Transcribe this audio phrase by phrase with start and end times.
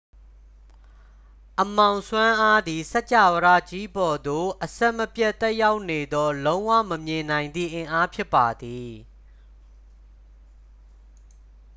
[1.63, 8.91] အမှောင်စွမ်းအားသည် စကြာဝဠာကြီးပေါ်သို့ အဆက်မပြတ်သက်ရောက်နေသော လုံးဝမမြင်နိုင်သည့်အင်အားဖြစ်ပါသည်